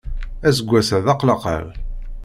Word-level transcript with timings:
Aseggas-a 0.47 0.97
d 1.05 1.07
aqlaqal. 1.13 1.67